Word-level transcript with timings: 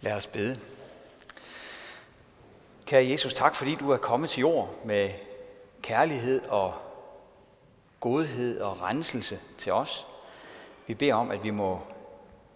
Lad 0.00 0.12
os 0.12 0.26
bede. 0.26 0.60
Kære 2.86 3.10
Jesus, 3.10 3.34
tak 3.34 3.54
fordi 3.54 3.74
du 3.74 3.90
er 3.90 3.96
kommet 3.96 4.30
til 4.30 4.40
jord 4.40 4.74
med 4.84 5.10
kærlighed 5.82 6.42
og 6.48 6.74
godhed 8.00 8.60
og 8.60 8.82
renselse 8.82 9.40
til 9.58 9.72
os. 9.72 10.06
Vi 10.86 10.94
beder 10.94 11.14
om, 11.14 11.30
at 11.30 11.44
vi 11.44 11.50
må 11.50 11.80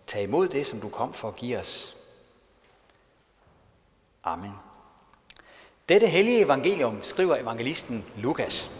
tage 0.07 0.25
imod 0.25 0.48
det, 0.48 0.66
som 0.66 0.80
du 0.80 0.89
kom 0.89 1.12
for 1.12 1.29
at 1.29 1.36
give 1.36 1.58
os. 1.58 1.96
Amen. 4.25 4.52
Dette 5.88 6.07
hellige 6.07 6.41
evangelium 6.41 7.02
skriver 7.02 7.36
evangelisten 7.36 8.07
Lukas. 8.16 8.79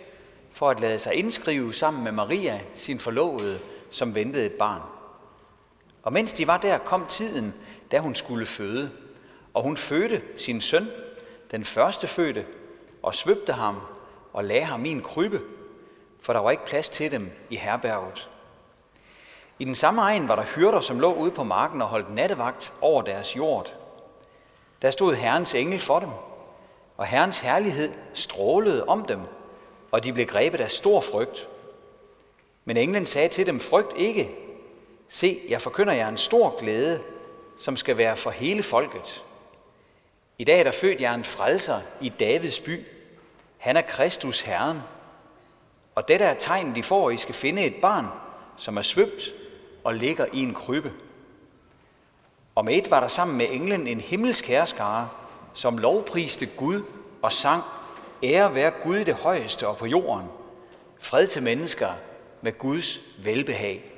for 0.53 0.69
at 0.69 0.79
lade 0.79 0.99
sig 0.99 1.13
indskrive 1.13 1.73
sammen 1.73 2.03
med 2.03 2.11
Maria, 2.11 2.59
sin 2.73 2.99
forlovede, 2.99 3.59
som 3.91 4.15
ventede 4.15 4.45
et 4.45 4.53
barn. 4.53 4.81
Og 6.03 6.13
mens 6.13 6.33
de 6.33 6.47
var 6.47 6.57
der, 6.57 6.77
kom 6.77 7.05
tiden, 7.05 7.53
da 7.91 7.99
hun 7.99 8.15
skulle 8.15 8.45
føde. 8.45 8.91
Og 9.53 9.63
hun 9.63 9.77
fødte 9.77 10.21
sin 10.35 10.61
søn, 10.61 10.89
den 11.51 11.65
første 11.65 12.07
fødte, 12.07 12.45
og 13.03 13.15
svøbte 13.15 13.53
ham 13.53 13.77
og 14.33 14.43
lagde 14.43 14.65
ham 14.65 14.85
i 14.85 14.89
en 14.89 15.01
krybbe, 15.01 15.41
for 16.19 16.33
der 16.33 16.39
var 16.39 16.51
ikke 16.51 16.65
plads 16.65 16.89
til 16.89 17.11
dem 17.11 17.31
i 17.49 17.55
herberget. 17.55 18.29
I 19.59 19.65
den 19.65 19.75
samme 19.75 20.01
egen 20.01 20.27
var 20.27 20.35
der 20.35 20.43
hyrder, 20.43 20.79
som 20.79 20.99
lå 20.99 21.13
ude 21.13 21.31
på 21.31 21.43
marken 21.43 21.81
og 21.81 21.87
holdt 21.87 22.13
nattevagt 22.13 22.73
over 22.81 23.01
deres 23.01 23.37
jord. 23.37 23.73
Der 24.81 24.91
stod 24.91 25.15
Herrens 25.15 25.55
engel 25.55 25.79
for 25.79 25.99
dem, 25.99 26.09
og 26.97 27.05
Herrens 27.05 27.39
herlighed 27.39 27.93
strålede 28.13 28.85
om 28.85 29.05
dem, 29.05 29.19
og 29.91 30.03
de 30.03 30.13
blev 30.13 30.25
grebet 30.25 30.61
af 30.61 30.71
stor 30.71 31.01
frygt. 31.01 31.47
Men 32.65 32.77
englen 32.77 33.05
sagde 33.05 33.29
til 33.29 33.45
dem, 33.45 33.59
frygt 33.59 33.97
ikke. 33.97 34.31
Se, 35.09 35.41
jeg 35.49 35.61
forkynder 35.61 35.93
jer 35.93 36.07
en 36.07 36.17
stor 36.17 36.59
glæde, 36.59 37.01
som 37.57 37.77
skal 37.77 37.97
være 37.97 38.17
for 38.17 38.29
hele 38.29 38.63
folket. 38.63 39.23
I 40.37 40.43
dag 40.43 40.59
er 40.59 40.63
der 40.63 40.71
født 40.71 41.01
jer 41.01 41.13
en 41.13 41.23
frelser 41.23 41.79
i 42.01 42.09
Davids 42.09 42.59
by. 42.59 42.85
Han 43.57 43.77
er 43.77 43.81
Kristus 43.81 44.41
Herren. 44.41 44.79
Og 45.95 46.07
dette 46.07 46.25
er 46.25 46.33
tegnet, 46.33 46.75
de 46.75 46.83
får, 46.83 47.09
I 47.09 47.17
skal 47.17 47.35
finde 47.35 47.65
et 47.65 47.75
barn, 47.81 48.07
som 48.57 48.77
er 48.77 48.81
svøbt 48.81 49.33
og 49.83 49.95
ligger 49.95 50.25
i 50.33 50.43
en 50.43 50.53
krybbe. 50.53 50.93
Og 52.55 52.65
med 52.65 52.77
et 52.77 52.91
var 52.91 52.99
der 52.99 53.07
sammen 53.07 53.37
med 53.37 53.47
englen 53.49 53.87
en 53.87 54.01
himmelsk 54.01 54.47
herskare, 54.47 55.09
som 55.53 55.77
lovpriste 55.77 56.45
Gud 56.45 56.83
og 57.21 57.31
sang, 57.31 57.63
ære 58.23 58.55
være 58.55 58.71
Gud 58.71 58.95
i 58.95 59.03
det 59.03 59.15
højeste 59.15 59.67
og 59.67 59.77
på 59.77 59.85
jorden, 59.85 60.27
fred 60.99 61.27
til 61.27 61.43
mennesker 61.43 61.89
med 62.41 62.57
Guds 62.57 62.99
velbehag. 63.23 63.91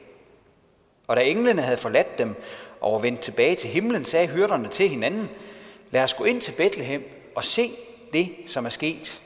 Og 1.07 1.15
da 1.15 1.21
englene 1.21 1.61
havde 1.61 1.77
forladt 1.77 2.17
dem 2.17 2.35
og 2.81 3.03
vendt 3.03 3.21
tilbage 3.21 3.55
til 3.55 3.69
himlen, 3.69 4.05
sagde 4.05 4.27
hyrderne 4.27 4.67
til 4.67 4.89
hinanden, 4.89 5.29
lad 5.91 6.03
os 6.03 6.13
gå 6.13 6.23
ind 6.23 6.41
til 6.41 6.51
Bethlehem 6.51 7.03
og 7.35 7.43
se 7.43 7.71
det, 8.13 8.35
som 8.45 8.65
er 8.65 8.69
sket, 8.69 9.21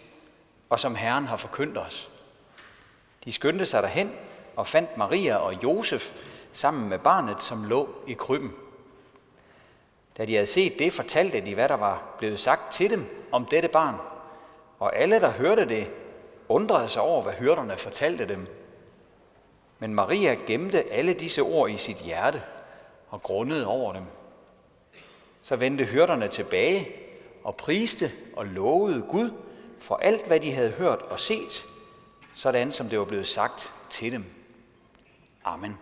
og 0.70 0.80
som 0.80 0.96
Herren 0.96 1.26
har 1.26 1.38
forkyndt 1.38 1.78
os. 1.78 2.10
De 3.26 3.32
skyndte 3.32 3.66
sig 3.66 3.84
derhen 3.84 4.12
og 4.56 4.68
fandt 4.68 4.98
Maria 4.98 5.36
og 5.36 5.64
Josef 5.64 6.14
sammen 6.54 6.90
med 6.90 7.00
barnet, 7.00 7.44
som 7.44 7.64
lå 7.64 7.90
i 8.08 8.14
krybben. 8.14 8.54
Da 10.18 10.26
de 10.26 10.34
havde 10.34 10.48
set 10.48 10.80
det, 10.80 10.94
fortalte 10.94 11.42
de, 11.42 11.54
hvad 11.54 11.70
der 11.70 11.78
var 11.78 12.16
blevet 12.18 12.40
sagt 12.40 12.72
til 12.72 12.90
dem 12.90 13.28
om 13.32 13.46
dette 13.46 13.68
barn. 13.68 13.96
Og 14.80 14.96
alle, 14.96 15.20
der 15.20 15.32
hørte 15.32 15.66
det, 15.66 15.92
undrede 16.50 16.90
sig 16.90 17.02
over, 17.02 17.22
hvad 17.22 17.34
hyrderne 17.34 17.78
fortalte 17.78 18.28
dem. 18.28 18.48
Men 19.80 19.96
Maria 19.96 20.34
gemte 20.34 20.92
alle 20.92 21.14
disse 21.14 21.42
ord 21.42 21.70
i 21.70 21.78
sit 21.78 21.98
hjerte 21.98 22.42
og 23.10 23.24
grundede 23.24 23.68
over 23.68 23.94
dem. 23.94 24.04
Så 25.42 25.56
vendte 25.56 25.86
hyrderne 25.86 26.28
tilbage 26.28 26.88
og 27.44 27.56
priste 27.56 28.12
og 28.36 28.46
lovede 28.46 29.02
Gud 29.02 29.32
for 29.78 29.96
alt, 29.96 30.28
hvad 30.28 30.40
de 30.40 30.52
havde 30.52 30.72
hørt 30.72 31.02
og 31.02 31.20
set, 31.20 31.66
sådan 32.34 32.72
som 32.72 32.90
det 32.90 33.00
var 33.00 33.06
blevet 33.06 33.28
sagt 33.28 33.74
til 33.90 34.12
dem. 34.12 34.26
Amen. 35.44 35.78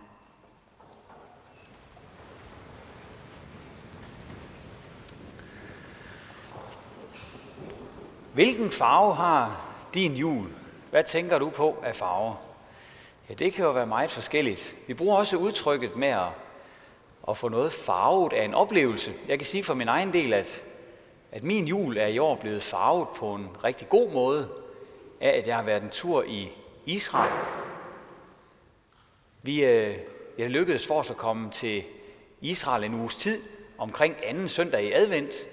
Hvilken 8.36 8.70
farve 8.70 9.14
har 9.14 9.74
din 9.94 10.14
jul? 10.14 10.46
Hvad 10.90 11.02
tænker 11.02 11.38
du 11.38 11.48
på 11.48 11.76
af 11.82 11.96
farver? 11.96 12.34
Ja, 13.28 13.34
det 13.34 13.52
kan 13.52 13.64
jo 13.64 13.70
være 13.70 13.86
meget 13.86 14.10
forskelligt. 14.10 14.74
Vi 14.86 14.94
bruger 14.94 15.16
også 15.16 15.36
udtrykket 15.36 15.96
med 15.96 16.08
at, 16.08 16.28
at 17.28 17.36
få 17.36 17.48
noget 17.48 17.72
farvet 17.72 18.32
af 18.32 18.44
en 18.44 18.54
oplevelse. 18.54 19.12
Jeg 19.28 19.38
kan 19.38 19.46
sige 19.46 19.64
for 19.64 19.74
min 19.74 19.88
egen 19.88 20.12
del, 20.12 20.32
at, 20.32 20.62
at 21.32 21.42
min 21.42 21.66
jul 21.66 21.96
er 21.96 22.06
i 22.06 22.18
år 22.18 22.36
blevet 22.36 22.62
farvet 22.62 23.08
på 23.16 23.34
en 23.34 23.48
rigtig 23.64 23.88
god 23.88 24.12
måde 24.12 24.48
af, 25.20 25.38
at 25.38 25.46
jeg 25.46 25.56
har 25.56 25.62
været 25.62 25.82
en 25.82 25.90
tur 25.90 26.24
i 26.28 26.50
Israel. 26.86 27.32
Vi 29.42 29.64
øh, 29.64 29.96
jeg 30.38 30.50
lykkedes 30.50 30.86
for 30.86 30.98
os 30.98 31.10
at 31.10 31.16
komme 31.16 31.50
til 31.50 31.84
Israel 32.40 32.84
en 32.84 32.94
uges 32.94 33.16
tid, 33.16 33.42
omkring 33.78 34.14
anden 34.24 34.48
søndag 34.48 34.82
i 34.82 34.92
advent, 34.92 35.46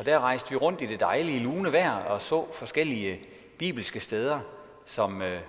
og 0.00 0.06
der 0.06 0.20
rejste 0.20 0.50
vi 0.50 0.56
rundt 0.56 0.82
i 0.82 0.86
det 0.86 1.00
dejlige 1.00 1.40
lune 1.40 1.72
vejr 1.72 1.92
og 1.92 2.22
så 2.22 2.46
forskellige 2.52 3.12
øh, 3.12 3.22
bibelske 3.58 4.00
steder, 4.00 4.40
som 4.84 5.22
øh, 5.22 5.40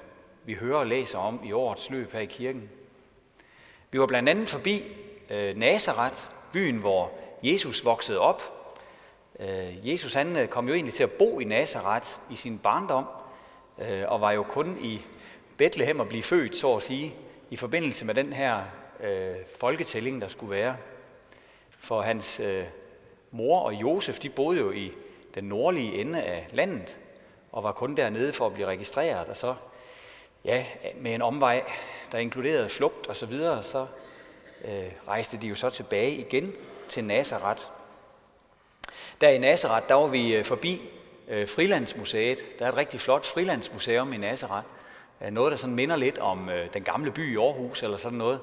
vi 0.45 0.53
hører 0.53 0.77
og 0.77 0.87
læser 0.87 1.17
om 1.17 1.41
i 1.45 1.51
årets 1.51 1.89
løb 1.89 2.13
her 2.13 2.19
i 2.19 2.25
kirken. 2.25 2.69
Vi 3.91 3.99
var 3.99 4.05
blandt 4.05 4.29
andet 4.29 4.49
forbi 4.49 4.83
øh, 5.29 5.57
Nazareth, 5.57 6.15
byen, 6.53 6.77
hvor 6.77 7.11
Jesus 7.43 7.85
voksede 7.85 8.19
op. 8.19 8.41
Øh, 9.39 9.89
Jesus 9.89 10.13
han 10.13 10.37
øh, 10.37 10.47
kom 10.47 10.67
jo 10.67 10.73
egentlig 10.73 10.93
til 10.93 11.03
at 11.03 11.11
bo 11.11 11.39
i 11.39 11.43
Nazareth 11.43 12.07
i 12.31 12.35
sin 12.35 12.59
barndom, 12.59 13.05
øh, 13.77 14.03
og 14.07 14.21
var 14.21 14.31
jo 14.31 14.43
kun 14.43 14.77
i 14.81 15.01
Bethlehem 15.57 16.01
at 16.01 16.09
blive 16.09 16.23
født, 16.23 16.57
så 16.57 16.75
at 16.75 16.83
sige, 16.83 17.15
i 17.49 17.55
forbindelse 17.55 18.05
med 18.05 18.13
den 18.13 18.33
her 18.33 18.63
øh, 19.03 19.35
folketælling, 19.59 20.21
der 20.21 20.27
skulle 20.27 20.55
være. 20.55 20.75
For 21.79 22.01
hans 22.01 22.39
øh, 22.39 22.63
mor 23.31 23.59
og 23.59 23.73
Josef, 23.73 24.19
de 24.19 24.29
boede 24.29 24.59
jo 24.59 24.71
i 24.71 24.91
den 25.35 25.43
nordlige 25.43 26.01
ende 26.01 26.23
af 26.23 26.47
landet, 26.51 26.97
og 27.51 27.63
var 27.63 27.71
kun 27.71 27.97
dernede 27.97 28.33
for 28.33 28.45
at 28.45 28.53
blive 28.53 28.67
registreret, 28.67 29.27
og 29.27 29.37
så, 29.37 29.55
ja, 30.45 30.65
med 30.95 31.15
en 31.15 31.21
omvej, 31.21 31.63
der 32.11 32.17
inkluderede 32.17 32.69
flugt 32.69 33.07
og 33.07 33.15
så 33.15 33.25
videre, 33.25 33.63
så 33.63 33.85
øh, 34.65 34.91
rejste 35.07 35.37
de 35.37 35.47
jo 35.47 35.55
så 35.55 35.69
tilbage 35.69 36.11
igen 36.11 36.53
til 36.89 37.03
Nazareth. 37.03 37.63
Der 39.21 39.29
i 39.29 39.37
Nazareth, 39.37 39.87
der 39.87 39.95
var 39.95 40.07
vi 40.07 40.35
øh, 40.35 40.45
forbi 40.45 40.89
øh, 41.27 41.47
Frilandsmuseet. 41.47 42.59
Der 42.59 42.65
er 42.65 42.69
et 42.69 42.77
rigtig 42.77 42.99
flot 42.99 43.25
frilandsmuseum 43.25 44.13
i 44.13 44.17
Nazareth. 44.17 44.67
Øh, 45.21 45.31
noget, 45.31 45.51
der 45.51 45.57
sådan 45.57 45.75
minder 45.75 45.95
lidt 45.95 46.17
om 46.17 46.49
øh, 46.49 46.73
den 46.73 46.83
gamle 46.83 47.11
by 47.11 47.33
i 47.33 47.37
Aarhus 47.37 47.83
eller 47.83 47.97
sådan 47.97 48.17
noget, 48.17 48.39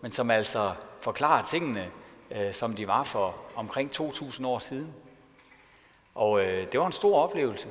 men 0.00 0.12
som 0.12 0.30
altså 0.30 0.72
forklarer 1.00 1.42
tingene 1.42 1.90
øh, 2.32 2.52
som 2.52 2.74
de 2.74 2.86
var 2.86 3.02
for 3.02 3.36
omkring 3.54 3.90
2.000 3.90 4.46
år 4.46 4.58
siden. 4.58 4.94
Og 6.14 6.44
øh, 6.44 6.72
det 6.72 6.80
var 6.80 6.86
en 6.86 6.92
stor 6.92 7.18
oplevelse. 7.18 7.68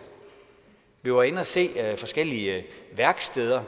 Vi 1.02 1.14
var 1.14 1.24
inde 1.24 1.40
og 1.40 1.46
se 1.46 1.74
øh, 1.76 1.98
forskellige 1.98 2.56
øh, 2.56 2.64
værksteder, 2.98 3.64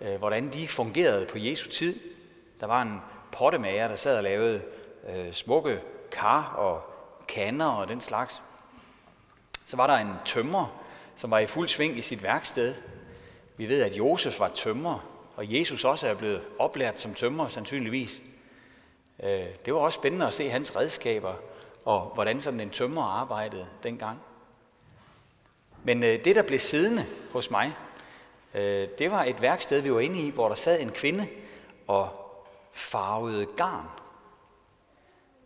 øh, 0.00 0.14
hvordan 0.14 0.52
de 0.52 0.68
fungerede 0.68 1.26
på 1.26 1.38
Jesu 1.38 1.68
tid. 1.68 2.00
Der 2.60 2.66
var 2.66 2.82
en 2.82 3.00
pottemager, 3.32 3.88
der 3.88 3.96
sad 3.96 4.16
og 4.16 4.22
lavede 4.22 4.62
øh, 5.08 5.32
smukke 5.32 5.80
kar 6.10 6.54
og 6.56 6.92
kander 7.28 7.66
og 7.66 7.88
den 7.88 8.00
slags. 8.00 8.42
Så 9.66 9.76
var 9.76 9.86
der 9.86 9.96
en 9.96 10.12
tømrer, 10.24 10.80
som 11.16 11.30
var 11.30 11.38
i 11.38 11.46
fuld 11.46 11.68
sving 11.68 11.98
i 11.98 12.02
sit 12.02 12.22
værksted. 12.22 12.74
Vi 13.56 13.68
ved, 13.68 13.82
at 13.82 13.98
Josef 13.98 14.40
var 14.40 14.48
tømrer, 14.48 15.06
og 15.36 15.58
Jesus 15.58 15.84
også 15.84 16.08
er 16.08 16.14
blevet 16.14 16.42
oplært 16.58 17.00
som 17.00 17.14
tømrer 17.14 17.48
sandsynligvis. 17.48 18.20
Øh, 19.22 19.46
det 19.64 19.74
var 19.74 19.80
også 19.80 19.96
spændende 19.96 20.26
at 20.26 20.34
se 20.34 20.48
hans 20.50 20.76
redskaber, 20.76 21.34
og 21.84 22.00
hvordan 22.14 22.40
sådan 22.40 22.60
en 22.60 22.70
tømmer 22.70 23.02
arbejdede 23.02 23.66
dengang. 23.82 24.20
Men 25.84 26.02
øh, 26.02 26.24
det, 26.24 26.36
der 26.36 26.42
blev 26.42 26.58
siddende 26.58 27.06
hos 27.32 27.50
mig, 27.50 27.76
øh, 28.54 28.88
det 28.98 29.10
var 29.10 29.24
et 29.24 29.42
værksted, 29.42 29.80
vi 29.80 29.92
var 29.92 30.00
inde 30.00 30.20
i, 30.20 30.30
hvor 30.30 30.48
der 30.48 30.54
sad 30.54 30.80
en 30.80 30.92
kvinde 30.92 31.28
og 31.86 32.08
farvede 32.72 33.46
garn. 33.46 33.86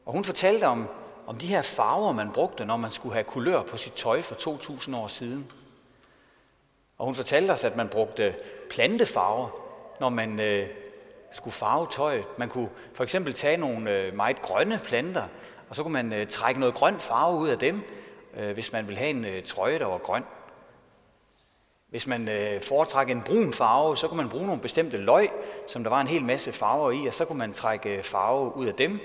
Og 0.06 0.12
hun 0.12 0.25
fortalte 0.25 0.65
om, 0.65 0.88
om 1.26 1.38
de 1.38 1.47
her 1.47 1.62
farver, 1.62 2.12
man 2.12 2.32
brugte, 2.32 2.65
når 2.65 2.76
man 2.76 2.91
skulle 2.91 3.12
have 3.12 3.25
kulør 3.25 3.62
på 3.62 3.76
sit 3.76 3.93
tøj 3.93 4.23
for 4.23 4.35
2000 4.35 4.97
år 4.97 5.09
siden. 5.09 5.50
Og 6.99 7.06
hun 7.06 7.15
fortalte 7.15 7.50
os, 7.50 7.65
at 7.65 7.76
man 7.76 7.88
brugte 7.88 8.35
plantefarver, 8.71 9.49
når 10.00 10.09
man 10.09 10.41
øh, 10.41 10.69
skulle 11.34 11.54
farve 11.54 11.86
tøjet. 11.90 12.25
Man 12.38 12.48
kunne 12.48 12.69
for 12.94 13.04
eksempel 13.04 13.34
tage 13.34 13.56
nogle 13.56 13.90
øh, 13.90 14.14
meget 14.14 14.42
grønne 14.42 14.81
planter, 14.84 15.25
og 15.69 15.76
så 15.76 15.82
kunne 15.82 15.92
man 15.92 16.12
øh, 16.12 16.26
trække 16.26 16.60
noget 16.60 16.75
grøn 16.75 16.98
farve 16.98 17.38
ud 17.38 17.48
af 17.48 17.58
dem, 17.58 17.82
øh, 18.36 18.52
hvis 18.52 18.72
man 18.72 18.86
ville 18.86 18.98
have 18.98 19.10
en 19.10 19.44
trøje, 19.44 19.78
der 19.78 19.86
var 19.86 19.98
grøn. 19.98 20.25
Hvis 21.90 22.06
man 22.06 22.26
foretrak 22.26 22.62
foretrækker 22.64 23.14
en 23.14 23.22
brun 23.22 23.52
farve, 23.52 23.96
så 23.96 24.08
kunne 24.08 24.16
man 24.16 24.28
bruge 24.28 24.46
nogle 24.46 24.60
bestemte 24.60 24.96
løg, 24.96 25.31
som 25.69 25.82
der 25.82 25.90
var 25.90 26.00
en 26.00 26.06
hel 26.06 26.22
masse 26.22 26.52
farver 26.52 26.90
i, 26.90 27.06
og 27.06 27.14
så 27.14 27.25
kunne 27.25 27.38
man 27.38 27.52
trække 27.52 28.02
farve 28.02 28.56
ud 28.56 28.66
af 28.66 28.75
dem. 28.75 29.00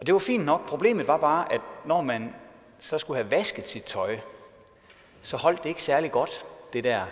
Og 0.00 0.06
det 0.06 0.12
var 0.12 0.18
fint 0.18 0.44
nok. 0.44 0.68
Problemet 0.68 1.08
var 1.08 1.16
bare, 1.16 1.52
at 1.52 1.60
når 1.84 2.00
man 2.00 2.34
så 2.80 2.98
skulle 2.98 3.16
have 3.22 3.30
vasket 3.30 3.68
sit 3.68 3.82
tøj, 3.82 4.18
så 5.22 5.36
holdt 5.36 5.62
det 5.62 5.68
ikke 5.68 5.82
særlig 5.82 6.12
godt, 6.12 6.44
det 6.72 6.84
der 6.84 7.04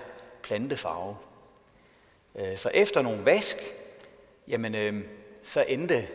plantefarve. 0.43 1.17
Øh, 2.35 2.59
så 2.59 2.71
efter 2.75 3.03
nogle 3.03 3.25
vask, 3.25 3.57
jamen, 4.49 4.75
øh, 4.75 5.05
så 5.43 5.63
endte 5.63 6.09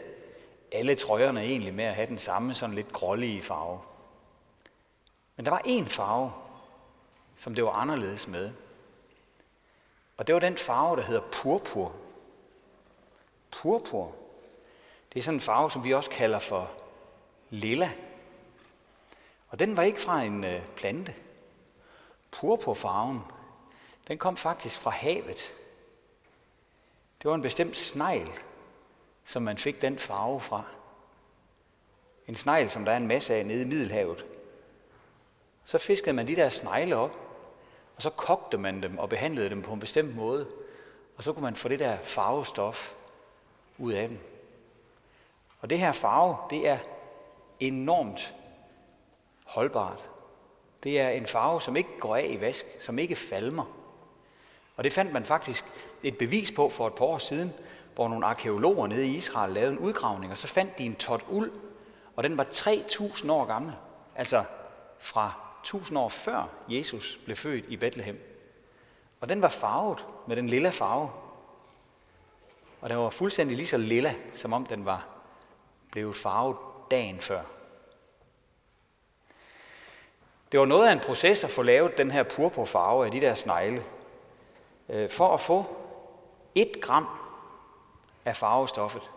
alle 0.72 0.96
trøjerne 0.96 1.42
egentlig 1.42 1.74
med 1.74 1.86
at 1.86 1.96
have 1.96 2.08
den 2.08 2.18
samme 2.18 2.54
sådan 2.54 2.76
lidt 2.76 2.94
grålige 2.94 3.42
farve. 3.42 3.80
Men 5.36 5.46
der 5.46 5.52
var 5.52 5.62
én 5.66 5.88
farve, 5.88 6.32
som 7.36 7.56
det 7.56 7.64
var 7.64 7.72
anderledes 7.72 8.28
med. 8.28 8.52
Og 10.18 10.28
det 10.28 10.36
var 10.36 10.40
den 10.40 10.58
farve, 10.58 10.96
der 10.96 11.04
hedder 11.04 11.22
purpur. 11.32 11.96
Purpur. 13.52 14.16
Det 15.14 15.20
er 15.20 15.24
sådan 15.24 15.38
en 15.38 15.42
farve, 15.42 15.72
som 15.72 15.84
vi 15.84 15.94
også 15.94 16.10
kalder 16.10 16.40
for 16.40 16.72
lilla. 17.50 17.92
Og 19.50 19.60
den 19.60 19.78
var 19.78 19.84
ikke 19.84 20.02
fra 20.02 20.22
en 20.22 20.44
øh, 20.44 20.62
plante. 20.76 21.16
Purpurfarven, 22.32 23.22
den 24.08 24.18
kom 24.18 24.38
faktisk 24.38 24.80
fra 24.80 24.92
havet. 24.92 25.56
Det 27.22 27.30
var 27.30 27.36
en 27.36 27.42
bestemt 27.42 27.76
snegl, 27.76 28.32
som 29.26 29.44
man 29.44 29.58
fik 29.58 29.82
den 29.82 30.00
farve 30.00 30.42
fra. 30.42 30.64
En 32.28 32.36
snegl, 32.36 32.70
som 32.70 32.86
der 32.86 32.92
er 32.92 32.98
en 32.98 33.08
masse 33.08 33.36
af 33.36 33.46
nede 33.46 33.62
i 33.62 33.66
Middelhavet. 33.66 34.26
Så 35.66 35.78
fiskede 35.78 36.14
man 36.14 36.28
de 36.28 36.36
der 36.36 36.50
snegle 36.50 36.96
op, 36.96 37.20
og 37.96 38.02
så 38.02 38.10
kogte 38.10 38.58
man 38.58 38.84
dem 38.84 38.98
og 38.98 39.10
behandlede 39.10 39.50
dem 39.50 39.62
på 39.62 39.74
en 39.74 39.80
bestemt 39.80 40.16
måde. 40.16 40.48
Og 41.18 41.24
så 41.24 41.34
kunne 41.34 41.44
man 41.44 41.56
få 41.56 41.68
det 41.68 41.80
der 41.80 41.98
farvestof 41.98 42.94
ud 43.78 43.94
af 43.94 44.08
dem. 44.08 44.20
Og 45.62 45.70
det 45.70 45.80
her 45.80 45.92
farve, 45.92 46.38
det 46.50 46.68
er 46.68 46.78
enormt 47.60 48.36
holdbart. 49.46 50.08
Det 50.84 51.00
er 51.00 51.10
en 51.10 51.26
farve, 51.26 51.62
som 51.62 51.76
ikke 51.76 52.00
går 52.00 52.16
af 52.16 52.28
i 52.30 52.42
vask, 52.42 52.66
som 52.80 53.00
ikke 53.00 53.16
falmer. 53.16 53.66
Og 54.76 54.84
det 54.84 54.94
fandt 54.94 55.14
man 55.14 55.24
faktisk 55.24 55.66
et 56.04 56.18
bevis 56.18 56.52
på 56.52 56.70
for 56.70 56.88
et 56.88 56.94
par 56.94 57.06
år 57.06 57.18
siden, 57.18 57.54
hvor 57.96 58.08
nogle 58.08 58.26
arkeologer 58.26 58.88
nede 58.88 59.08
i 59.08 59.16
Israel 59.16 59.54
lavede 59.54 59.72
en 59.72 59.80
udgravning, 59.80 60.32
og 60.32 60.38
så 60.38 60.48
fandt 60.48 60.78
de 60.78 60.84
en 60.84 60.96
tot 60.96 61.26
uld, 61.30 61.52
og 62.16 62.24
den 62.24 62.38
var 62.38 62.44
3.000 62.44 63.32
år 63.32 63.46
gammel. 63.46 63.74
Altså 64.16 64.44
fra 65.00 65.34
1000 65.64 66.00
år 66.00 66.10
før 66.10 66.50
Jesus 66.70 67.20
blev 67.26 67.36
født 67.36 67.66
i 67.68 67.78
Bethlehem. 67.78 68.20
Og 69.22 69.30
den 69.30 69.42
var 69.42 69.50
farvet 69.50 70.06
med 70.28 70.36
den 70.36 70.48
lilla 70.48 70.70
farve. 70.70 71.10
Og 72.82 72.90
den 72.90 72.98
var 72.98 73.10
fuldstændig 73.10 73.58
lige 73.58 73.68
så 73.68 73.78
lilla, 73.78 74.16
som 74.34 74.54
om 74.54 74.66
den 74.66 74.86
var 74.86 75.08
blevet 75.92 76.16
farvet 76.16 76.58
dagen 76.92 77.20
før. 77.20 77.42
Det 80.52 80.60
var 80.60 80.66
noget 80.66 80.88
af 80.88 80.92
en 80.92 81.00
proces 81.00 81.44
at 81.44 81.50
få 81.50 81.62
lavet 81.62 81.98
den 81.98 82.12
her 82.12 82.24
purpurfarve 82.24 83.06
af 83.06 83.12
de 83.12 83.22
der 83.22 83.34
snegle. 83.34 83.84
Øh, 84.90 85.10
for 85.10 85.34
at 85.34 85.40
få 85.40 85.66
1 86.56 86.82
gram 86.82 87.08
af 88.26 88.36
farvestoffet, 88.36 89.12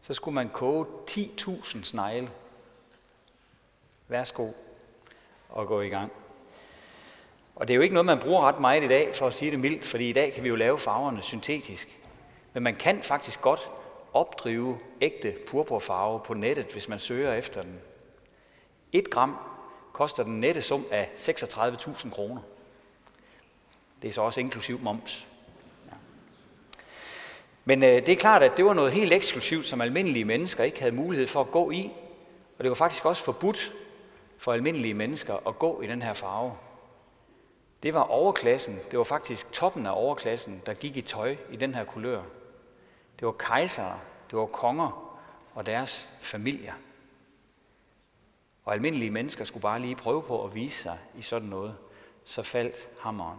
så 0.00 0.14
skulle 0.14 0.34
man 0.34 0.48
koge 0.48 0.86
10.000 1.10 1.84
snegle. 1.84 2.30
Værsgo 4.08 4.50
og 5.48 5.66
gå 5.66 5.80
i 5.80 5.88
gang. 5.88 6.12
Og 7.56 7.68
det 7.68 7.74
er 7.74 7.76
jo 7.76 7.82
ikke 7.82 7.94
noget, 7.94 8.06
man 8.06 8.18
bruger 8.18 8.42
ret 8.42 8.60
meget 8.60 8.84
i 8.84 8.88
dag, 8.88 9.14
for 9.14 9.26
at 9.26 9.34
sige 9.34 9.50
det 9.50 9.60
mildt, 9.60 9.84
fordi 9.84 10.10
i 10.10 10.12
dag 10.12 10.32
kan 10.32 10.42
vi 10.42 10.48
jo 10.48 10.56
lave 10.56 10.78
farverne 10.78 11.22
syntetisk. 11.22 12.00
Men 12.52 12.62
man 12.62 12.74
kan 12.74 13.02
faktisk 13.02 13.40
godt 13.40 13.70
opdrive 14.12 14.78
ægte 15.00 15.36
purpurfarve 15.48 16.20
på 16.20 16.34
nettet, 16.34 16.66
hvis 16.72 16.88
man 16.88 16.98
søger 16.98 17.34
efter 17.34 17.62
den. 17.62 17.80
Et 18.92 19.10
gram 19.10 19.36
koster 19.92 20.22
den 20.22 20.40
nette 20.40 20.62
sum 20.62 20.86
af 20.90 21.10
36.000 21.16 22.10
kroner. 22.10 22.40
Det 24.02 24.08
er 24.08 24.12
så 24.12 24.22
også 24.22 24.40
inklusiv 24.40 24.80
moms. 24.80 25.26
Men 27.64 27.82
øh, 27.82 27.88
det 27.88 28.08
er 28.08 28.16
klart, 28.16 28.42
at 28.42 28.56
det 28.56 28.64
var 28.64 28.74
noget 28.74 28.92
helt 28.92 29.12
eksklusivt, 29.12 29.66
som 29.66 29.80
almindelige 29.80 30.24
mennesker 30.24 30.64
ikke 30.64 30.80
havde 30.80 30.94
mulighed 30.94 31.26
for 31.26 31.40
at 31.40 31.50
gå 31.50 31.70
i. 31.70 31.92
Og 32.58 32.64
det 32.64 32.68
var 32.68 32.74
faktisk 32.74 33.04
også 33.04 33.24
forbudt 33.24 33.72
for 34.38 34.52
almindelige 34.52 34.94
mennesker 34.94 35.48
at 35.48 35.58
gå 35.58 35.80
i 35.80 35.86
den 35.86 36.02
her 36.02 36.12
farve. 36.12 36.52
Det 37.82 37.94
var 37.94 38.00
overklassen, 38.00 38.78
det 38.90 38.98
var 38.98 39.04
faktisk 39.04 39.52
toppen 39.52 39.86
af 39.86 39.92
overklassen, 39.94 40.62
der 40.66 40.74
gik 40.74 40.96
i 40.96 41.00
tøj 41.00 41.36
i 41.50 41.56
den 41.56 41.74
her 41.74 41.84
kulør. 41.84 42.22
Det 43.18 43.26
var 43.26 43.32
kejsere, 43.32 43.98
det 44.30 44.38
var 44.38 44.46
konger 44.46 45.16
og 45.54 45.66
deres 45.66 46.08
familier. 46.20 46.72
Og 48.64 48.74
almindelige 48.74 49.10
mennesker 49.10 49.44
skulle 49.44 49.62
bare 49.62 49.80
lige 49.80 49.96
prøve 49.96 50.22
på 50.22 50.44
at 50.44 50.54
vise 50.54 50.82
sig 50.82 50.98
i 51.18 51.22
sådan 51.22 51.48
noget. 51.48 51.76
Så 52.24 52.42
faldt 52.42 52.88
hammeren. 53.00 53.38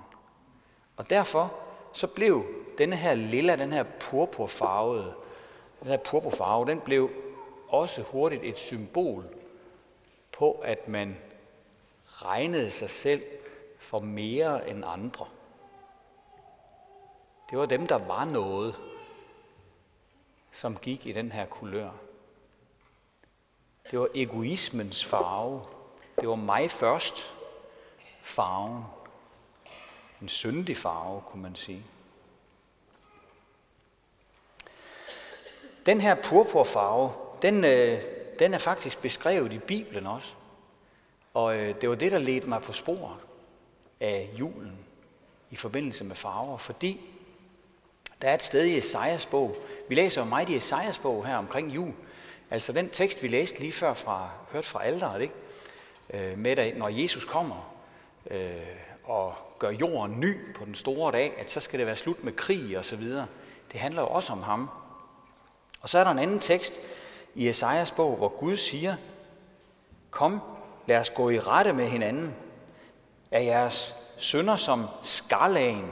Og 0.98 1.10
derfor 1.10 1.54
så 1.96 2.08
blev 2.08 2.46
denne 2.78 2.96
her 2.96 3.14
lilla, 3.14 3.56
den 3.56 3.72
her 3.72 3.84
purpurfarvede, 4.00 5.14
den 5.80 5.88
her 5.88 5.98
purpurfarve, 5.98 6.66
den 6.66 6.82
blev 6.82 7.10
også 7.68 8.02
hurtigt 8.02 8.44
et 8.44 8.58
symbol 8.58 9.26
på, 10.32 10.52
at 10.52 10.88
man 10.88 11.18
regnede 12.06 12.72
sig 12.72 12.90
selv 12.90 13.24
for 13.80 14.00
mere 14.00 14.70
end 14.70 14.84
andre. 14.88 15.26
Det 17.50 17.58
var 17.58 17.66
dem, 17.66 17.88
der 17.88 17.98
var 17.98 18.26
noget, 18.26 18.76
som 20.52 20.76
gik 20.76 21.06
i 21.06 21.12
den 21.12 21.32
her 21.32 21.46
kulør. 21.46 21.92
Det 23.92 24.00
var 24.00 24.10
egoismens 24.16 25.06
farve. 25.06 25.62
Det 26.20 26.30
var 26.30 26.36
mig 26.36 26.72
først 26.72 27.36
farven. 28.22 28.84
En 30.22 30.30
syndig 30.30 30.78
farve, 30.78 31.22
kunne 31.22 31.42
man 31.42 31.56
sige. 31.56 31.84
Den 35.86 36.02
her 36.02 36.16
purpurfarve, 36.16 37.12
den, 37.42 37.66
øh, 37.66 38.02
den 38.40 38.54
er 38.54 38.58
faktisk 38.58 39.02
beskrevet 39.02 39.54
i 39.54 39.60
Bibelen 39.60 40.08
også. 40.08 40.34
Og 41.34 41.58
øh, 41.58 41.82
det 41.82 41.90
var 41.90 41.96
det, 41.96 42.12
der 42.12 42.18
ledte 42.18 42.50
mig 42.50 42.62
på 42.62 42.74
sporet 42.74 43.18
af 44.00 44.30
julen 44.40 44.78
i 45.52 45.56
forbindelse 45.56 46.04
med 46.04 46.16
farver, 46.16 46.58
fordi 46.58 47.02
der 48.22 48.30
er 48.30 48.34
et 48.34 48.44
sted 48.44 48.66
i 48.66 48.78
Esajas 48.78 49.26
bog. 49.26 49.56
Vi 49.90 49.96
læser 49.96 50.22
jo 50.22 50.28
meget 50.28 50.50
i 50.50 50.56
Esajas 50.56 51.00
bog 51.00 51.26
her 51.26 51.38
omkring 51.38 51.76
jul. 51.76 51.94
Altså 52.52 52.74
den 52.74 52.90
tekst, 52.90 53.24
vi 53.24 53.28
læste 53.28 53.60
lige 53.60 53.72
før 53.72 53.94
fra, 53.94 54.30
hørt 54.52 54.66
fra 54.66 54.84
alderet, 54.84 55.22
ikke? 55.22 55.34
Øh, 56.10 56.38
med 56.38 56.58
at 56.58 56.78
når 56.78 56.90
Jesus 56.90 57.26
kommer 57.26 57.76
øh, 58.32 58.56
og 59.04 59.36
gør 59.60 59.70
jorden 59.70 60.20
ny 60.20 60.54
på 60.56 60.66
den 60.66 60.76
store 60.76 61.12
dag, 61.12 61.34
at 61.38 61.52
så 61.52 61.60
skal 61.60 61.80
det 61.80 61.88
være 61.88 61.96
slut 61.96 62.24
med 62.24 62.34
krig 62.34 62.78
og 62.78 62.86
så 62.86 62.96
videre. 62.96 63.28
Det 63.72 63.80
handler 63.80 64.02
jo 64.02 64.08
også 64.08 64.34
om 64.34 64.44
ham. 64.44 64.70
Og 65.82 65.90
så 65.90 66.00
er 66.00 66.04
der 66.04 66.12
en 66.12 66.20
anden 66.20 66.40
tekst, 66.40 66.80
i 67.36 67.48
Esajas 67.48 67.92
bog, 67.92 68.18
hvor 68.18 68.30
Gud 68.30 68.58
siger, 68.58 68.96
Kom, 70.12 70.42
lad 70.88 71.00
os 71.00 71.10
gå 71.10 71.30
i 71.30 71.40
rette 71.40 71.74
med 71.74 71.88
hinanden. 71.88 72.36
Er 73.32 73.42
jeres 73.42 73.96
sønder 74.18 74.58
som 74.58 74.88
skarlagen? 75.02 75.92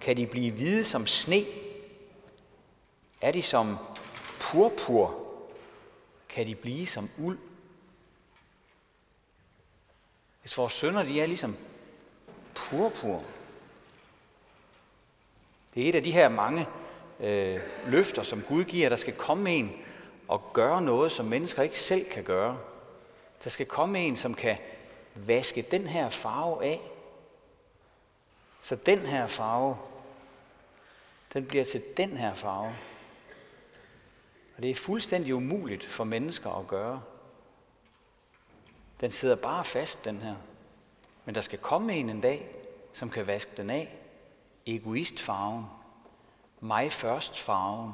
Kan 0.00 0.16
de 0.16 0.26
blive 0.26 0.52
hvide 0.52 0.84
som 0.84 1.06
sne? 1.06 1.44
Er 3.20 3.32
de 3.32 3.42
som 3.42 3.78
purpur? 4.40 5.18
Kan 6.28 6.46
de 6.46 6.54
blive 6.54 6.86
som 6.86 7.10
uld? 7.18 7.38
Hvis 10.40 10.58
vores 10.58 10.72
sønder 10.72 11.02
de 11.02 11.20
er 11.20 11.26
ligesom 11.26 11.56
purpur. 12.70 13.24
Det 15.74 15.84
er 15.84 15.88
et 15.88 15.94
af 15.94 16.02
de 16.02 16.12
her 16.12 16.28
mange 16.28 16.66
øh, 17.20 17.60
løfter, 17.86 18.22
som 18.22 18.42
Gud 18.42 18.64
giver. 18.64 18.88
Der 18.88 18.96
skal 18.96 19.14
komme 19.14 19.50
en, 19.50 19.72
og 20.28 20.52
gøre 20.52 20.82
noget, 20.82 21.12
som 21.12 21.26
mennesker 21.26 21.62
ikke 21.62 21.80
selv 21.80 22.06
kan 22.10 22.24
gøre. 22.24 22.58
Der 23.44 23.50
skal 23.50 23.66
komme 23.66 23.98
en, 23.98 24.16
som 24.16 24.34
kan 24.34 24.58
vaske 25.14 25.62
den 25.70 25.86
her 25.86 26.08
farve 26.08 26.64
af. 26.64 26.80
Så 28.60 28.76
den 28.76 28.98
her 28.98 29.26
farve, 29.26 29.76
den 31.32 31.46
bliver 31.46 31.64
til 31.64 31.82
den 31.96 32.16
her 32.16 32.34
farve. 32.34 32.76
Og 34.56 34.62
det 34.62 34.70
er 34.70 34.74
fuldstændig 34.74 35.34
umuligt 35.34 35.84
for 35.84 36.04
mennesker 36.04 36.50
at 36.50 36.66
gøre. 36.66 37.02
Den 39.00 39.10
sidder 39.10 39.36
bare 39.36 39.64
fast, 39.64 40.04
den 40.04 40.16
her. 40.22 40.34
Men 41.24 41.34
der 41.34 41.40
skal 41.40 41.58
komme 41.58 41.94
en 41.94 42.10
en 42.10 42.20
dag, 42.20 42.48
som 42.92 43.10
kan 43.10 43.26
vaske 43.26 43.50
den 43.56 43.70
af. 43.70 43.94
Egoistfarven. 44.66 45.64
Mig 46.60 46.92
først 46.92 47.38
farven. 47.38 47.92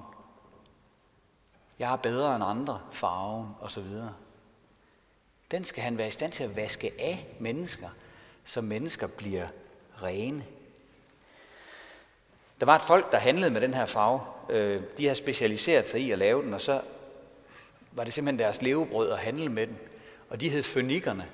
Jeg 1.78 1.92
er 1.92 1.96
bedre 1.96 2.34
end 2.36 2.44
andre 2.44 2.80
farven 2.90 3.48
osv. 3.60 3.86
Den 5.50 5.64
skal 5.64 5.82
han 5.82 5.98
være 5.98 6.08
i 6.08 6.10
stand 6.10 6.32
til 6.32 6.44
at 6.44 6.56
vaske 6.56 6.92
af 6.98 7.36
mennesker, 7.38 7.88
så 8.44 8.60
mennesker 8.60 9.06
bliver 9.06 9.48
rene. 10.02 10.44
Der 12.60 12.66
var 12.66 12.76
et 12.76 12.82
folk, 12.82 13.12
der 13.12 13.18
handlede 13.18 13.50
med 13.50 13.60
den 13.60 13.74
her 13.74 13.86
farve. 13.86 14.20
Øh, 14.48 14.82
de 14.98 15.06
har 15.06 15.14
specialiseret 15.14 15.88
sig 15.88 16.00
i 16.00 16.10
at 16.10 16.18
lave 16.18 16.42
den, 16.42 16.54
og 16.54 16.60
så 16.60 16.82
var 17.92 18.04
det 18.04 18.12
simpelthen 18.12 18.38
deres 18.38 18.62
levebrød 18.62 19.10
at 19.10 19.18
handle 19.18 19.48
med 19.48 19.66
den. 19.66 19.78
Og 20.30 20.40
de 20.40 20.48
hed 20.48 20.62
fønikerne. 20.62 21.28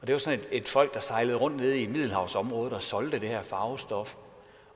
Og 0.00 0.06
det 0.06 0.12
var 0.12 0.18
sådan 0.18 0.38
et, 0.38 0.46
et 0.50 0.68
folk, 0.68 0.94
der 0.94 1.00
sejlede 1.00 1.36
rundt 1.36 1.56
nede 1.56 1.82
i 1.82 1.86
Middelhavsområdet 1.86 2.72
og 2.72 2.82
solgte 2.82 3.20
det 3.20 3.28
her 3.28 3.42
farvestof. 3.42 4.14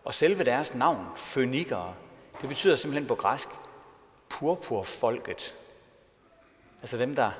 Og 0.05 0.15
selve 0.15 0.45
deres 0.45 0.75
navn, 0.75 1.07
fønikere, 1.17 1.95
det 2.41 2.49
betyder 2.49 2.77
simpelthen 2.77 3.09
på 3.09 3.15
græsk, 3.15 3.49
purpurfolket. 4.29 5.55
Altså 6.81 6.97
dem, 6.97 7.17
der 7.17 7.31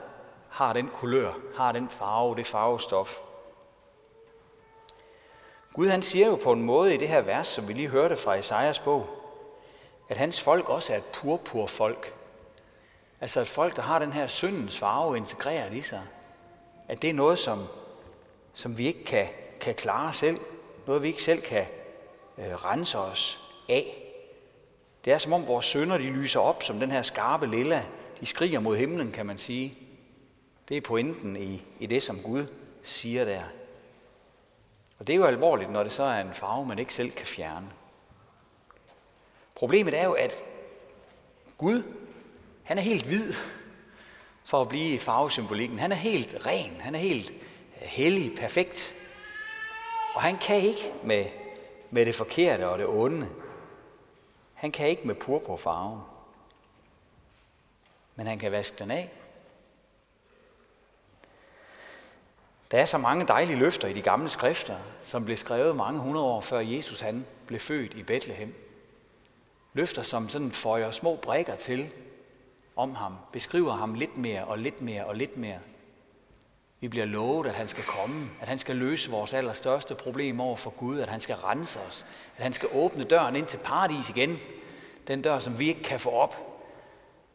har 0.49 0.73
den 0.73 0.89
kulør, 0.89 1.33
har 1.57 1.73
den 1.73 1.89
farve, 1.89 2.37
det 2.37 2.47
farvestof. 2.47 3.19
Gud 5.73 5.89
han 5.89 6.03
siger 6.03 6.27
jo 6.27 6.37
på 6.37 6.53
en 6.53 6.63
måde 6.63 6.95
i 6.95 6.97
det 6.97 7.09
her 7.09 7.21
vers, 7.21 7.47
som 7.47 7.69
vi 7.69 7.73
lige 7.73 7.89
hørte 7.89 8.17
fra 8.17 8.35
Esajas 8.35 8.79
bog, 8.79 9.07
at 10.09 10.17
hans 10.17 10.41
folk 10.41 10.69
også 10.69 10.93
er 10.93 10.97
et 10.97 11.05
purpurfolk. 11.05 12.15
Altså 13.21 13.41
et 13.41 13.49
folk, 13.49 13.77
der 13.77 13.83
har 13.83 13.99
den 13.99 14.13
her 14.13 14.27
syndens 14.27 14.79
farve 14.79 15.17
integreret 15.17 15.73
i 15.73 15.81
sig. 15.81 16.03
At 16.93 17.03
det 17.03 17.11
er 17.11 17.15
noget, 17.15 17.39
som, 17.39 17.67
som 18.55 18.79
vi 18.79 18.87
ikke 18.87 19.05
kan, 19.05 19.27
kan 19.61 19.75
klare 19.75 20.13
selv. 20.13 20.41
Noget, 20.87 21.03
vi 21.03 21.09
ikke 21.09 21.23
selv 21.23 21.43
kan 21.43 21.67
øh, 22.39 22.55
rense 22.55 22.99
os 22.99 23.49
af. 23.69 23.97
Det 25.05 25.13
er 25.13 25.19
som 25.19 25.33
om 25.33 25.47
vores 25.47 25.67
sønder 25.67 25.99
de 25.99 26.05
lyser 26.05 26.41
op 26.41 26.63
som 26.63 26.81
den 26.81 26.91
her 26.91 27.03
skarpe 27.03 27.47
lilla. 27.47 27.85
De 28.21 28.27
skriger 28.27 28.61
mod 28.61 28.77
himlen, 28.77 29.13
kan 29.13 29.27
man 29.27 29.39
sige. 29.39 29.79
Det 30.69 30.77
er 30.77 30.81
pointen 30.81 31.37
i, 31.37 31.63
i 31.81 31.87
det, 31.87 32.03
som 32.03 32.23
Gud 32.23 32.47
siger 32.83 33.25
der. 33.25 33.43
Og 34.99 35.07
det 35.07 35.13
er 35.13 35.17
jo 35.17 35.25
alvorligt, 35.25 35.71
når 35.71 35.83
det 35.83 35.93
så 35.93 36.03
er 36.03 36.21
en 36.21 36.35
farve, 36.35 36.67
man 36.67 36.79
ikke 36.79 36.95
selv 36.95 37.11
kan 37.11 37.27
fjerne. 37.27 37.71
Problemet 39.55 39.99
er 39.99 40.05
jo, 40.05 40.13
at 40.13 40.37
Gud, 41.59 41.83
han 42.63 42.79
er 42.79 42.83
helt 42.83 43.07
hvid, 43.07 43.35
for 44.45 44.61
at 44.61 44.69
blive 44.69 44.95
i 44.95 44.99
farvesymbolikken. 44.99 45.79
Han 45.79 45.93
er 45.93 45.97
helt 45.97 46.47
ren, 46.47 46.81
han 46.81 46.95
er 46.95 46.99
helt 46.99 47.31
øh, 47.31 47.37
hellig, 47.81 48.39
perfekt. 48.39 48.95
Og 50.15 50.23
han 50.23 50.37
kan 50.37 50.57
ikke 50.57 50.93
med, 51.05 51.25
med 51.91 52.07
det 52.07 52.15
forkerte 52.15 52.69
og 52.69 52.79
det 52.79 52.87
onde. 52.87 53.29
Han 54.55 54.73
kan 54.73 54.89
ikke 54.89 55.07
med 55.07 55.15
purpurfarven. 55.15 56.01
Men 58.17 58.27
han 58.27 58.39
kan 58.39 58.53
vaske 58.53 58.77
den 58.79 58.91
af. 58.91 59.11
Der 62.71 62.79
er 62.79 62.85
så 62.85 62.99
mange 62.99 63.27
dejlige 63.27 63.59
løfter 63.59 63.89
i 63.89 63.93
de 63.93 64.03
gamle 64.03 64.29
skrifter, 64.29 64.77
som 65.03 65.25
blev 65.25 65.37
skrevet 65.37 65.77
mange 65.77 66.01
hundrede 66.01 66.27
år 66.27 66.41
før 66.41 66.61
Jesus 66.61 67.01
han 67.01 67.27
blev 67.47 67.61
født 67.61 67.95
i 67.95 68.03
Bethlehem. 68.03 68.55
Løfter, 69.73 70.03
som 70.03 70.29
sådan 70.29 70.53
føjer 70.53 70.91
små 70.91 71.17
brækker 71.17 71.55
til 71.55 71.93
om 72.77 72.95
ham, 72.95 73.15
beskriver 73.33 73.73
ham 73.73 73.95
lidt 73.95 74.17
mere 74.17 74.45
og 74.45 74.59
lidt 74.59 74.81
mere 74.81 75.05
og 75.05 75.17
lidt 75.17 75.37
mere. 75.37 75.59
Vi 76.81 76.89
bliver 76.89 77.07
lovet, 77.07 77.47
at 77.47 77.55
han 77.55 77.69
skal 77.69 77.85
komme, 77.85 78.31
at 78.41 78.49
han 78.49 78.59
skal 78.59 78.77
løse 78.77 79.11
vores 79.11 79.33
allerstørste 79.33 79.95
problem 79.95 80.41
over 80.41 80.57
for 80.57 80.71
Gud, 80.71 80.99
at 80.99 81.09
han 81.09 81.21
skal 81.21 81.37
rense 81.37 81.81
os, 81.81 82.07
at 82.37 82.43
han 82.43 82.53
skal 82.53 82.69
åbne 82.73 83.05
døren 83.05 83.37
ind 83.37 83.47
til 83.47 83.59
paradis 83.59 84.11
igen, 84.11 84.39
den 85.07 85.23
dør, 85.23 85.39
som 85.39 85.59
vi 85.59 85.69
ikke 85.69 85.83
kan 85.83 86.01
få 86.01 86.11
op, 86.11 86.37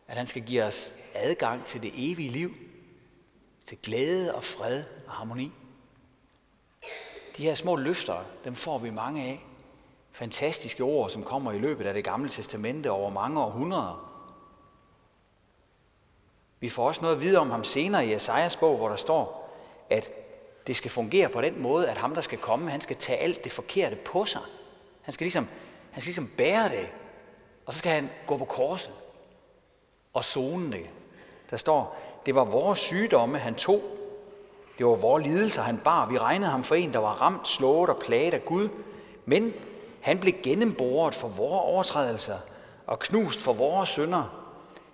at 0.08 0.18
han 0.18 0.28
skal 0.28 0.42
give 0.42 0.64
os 0.64 0.94
adgang 1.14 1.66
til 1.66 1.84
det 1.84 1.92
evige 1.96 2.30
liv, 2.30 2.56
til 3.66 3.78
glæde 3.84 4.36
og 4.36 4.44
fred 4.44 4.84
og 5.08 5.14
harmoni. 5.14 5.52
De 7.38 7.44
her 7.44 7.56
små 7.56 7.76
løfter, 7.76 8.26
dem 8.44 8.56
får 8.56 8.78
vi 8.78 8.90
mange 8.90 9.24
af. 9.24 9.44
Fantastiske 10.12 10.84
ord, 10.84 11.10
som 11.10 11.24
kommer 11.24 11.52
i 11.52 11.60
løbet 11.60 11.86
af 11.86 11.94
det 11.94 12.04
gamle 12.04 12.30
testamente 12.30 12.92
over 12.92 13.10
mange 13.10 13.42
århundreder. 13.42 14.07
Vi 16.60 16.70
får 16.70 16.88
også 16.88 17.02
noget 17.02 17.16
at 17.16 17.22
vide 17.22 17.38
om 17.38 17.50
ham 17.50 17.64
senere 17.64 18.06
i 18.06 18.14
Esajas 18.14 18.56
bog, 18.56 18.78
hvor 18.78 18.90
der 18.90 18.96
står, 18.96 19.54
at 19.90 20.10
det 20.68 20.76
skal 20.76 20.92
fungere 20.92 21.30
på 21.30 21.42
den 21.42 21.62
måde, 21.62 21.90
at 21.90 21.98
ham, 21.98 22.16
der 22.16 22.22
skal 22.22 22.38
komme, 22.38 22.72
han 22.72 22.82
skal 22.82 22.96
tage 22.96 23.20
alt 23.20 23.44
det 23.44 23.52
forkerte 23.52 23.96
på 23.96 24.26
sig. 24.26 24.42
Han 25.02 25.14
skal 25.14 25.26
ligesom, 25.26 25.48
han 25.92 26.02
skal 26.02 26.10
ligesom 26.10 26.32
bære 26.38 26.70
det, 26.70 26.90
og 27.66 27.74
så 27.74 27.80
skal 27.80 27.92
han 27.92 28.10
gå 28.28 28.38
på 28.38 28.46
korset 28.46 28.92
og 30.14 30.26
zone 30.26 30.72
det. 30.72 30.86
Der 31.50 31.58
står, 31.58 31.98
det 32.26 32.36
var 32.36 32.44
vores 32.44 32.80
sygdomme, 32.80 33.38
han 33.38 33.56
tog. 33.56 33.82
Det 34.78 34.86
var 34.86 34.96
vores 34.96 35.26
lidelser, 35.26 35.62
han 35.62 35.78
bar. 35.78 36.10
Vi 36.10 36.18
regnede 36.18 36.52
ham 36.52 36.64
for 36.64 36.76
en, 36.76 36.94
der 36.94 37.00
var 37.00 37.14
ramt, 37.14 37.48
slået 37.48 37.90
og 37.90 38.00
plaget 38.00 38.34
af 38.34 38.46
Gud. 38.46 38.70
Men 39.26 39.54
han 40.02 40.20
blev 40.20 40.34
gennemboret 40.44 41.16
for 41.16 41.28
vores 41.28 41.62
overtrædelser 41.64 42.38
og 42.88 43.00
knust 43.00 43.42
for 43.42 43.54
vores 43.54 43.90
synder. 43.90 44.47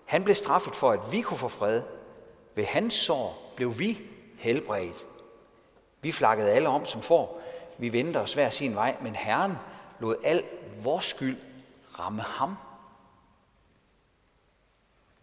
Han 0.05 0.23
blev 0.23 0.35
straffet 0.35 0.75
for, 0.75 0.91
at 0.91 1.11
vi 1.11 1.21
kunne 1.21 1.37
få 1.37 1.47
fred. 1.47 1.81
Ved 2.55 2.65
hans 2.65 2.93
sår 2.93 3.53
blev 3.55 3.79
vi 3.79 4.01
helbredt. 4.37 5.05
Vi 6.01 6.11
flakkede 6.11 6.51
alle 6.51 6.69
om 6.69 6.85
som 6.85 7.01
får. 7.01 7.41
Vi 7.77 7.93
vendte 7.93 8.17
os 8.17 8.33
hver 8.33 8.49
sin 8.49 8.75
vej, 8.75 8.95
men 9.01 9.15
Herren 9.15 9.53
lod 9.99 10.15
al 10.23 10.43
vores 10.81 11.05
skyld 11.05 11.37
ramme 11.99 12.21
ham. 12.21 12.55